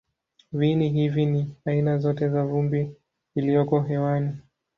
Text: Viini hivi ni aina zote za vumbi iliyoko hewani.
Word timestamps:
Viini 0.51 0.89
hivi 0.89 1.25
ni 1.25 1.55
aina 1.65 1.97
zote 1.97 2.29
za 2.29 2.43
vumbi 2.45 2.91
iliyoko 3.35 3.81
hewani. 3.81 4.37